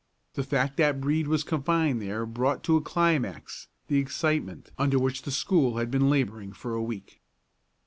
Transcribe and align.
The 0.33 0.41
fact 0.43 0.77
that 0.77 0.99
Brede 0.99 1.27
was 1.27 1.43
confined 1.43 2.01
there 2.01 2.25
brought 2.25 2.63
to 2.63 2.75
a 2.75 2.81
climax 2.81 3.67
the 3.87 3.99
excitement 3.99 4.71
under 4.79 4.97
which 4.97 5.21
the 5.21 5.29
school 5.31 5.77
had 5.77 5.91
been 5.91 6.09
laboring 6.09 6.53
for 6.53 6.73
a 6.73 6.81
week. 6.81 7.21